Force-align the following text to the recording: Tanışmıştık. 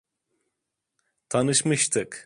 Tanışmıştık. 1.29 2.19